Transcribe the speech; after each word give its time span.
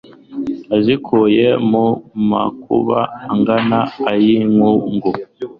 Wazikuye 0.69 1.45
mu 1.71 1.85
makuba 2.31 2.99
Angana 3.31 3.79
ay'i 4.11 4.37
Nkungu, 4.53 5.11